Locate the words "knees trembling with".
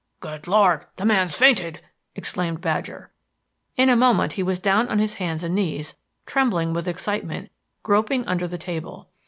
5.53-6.87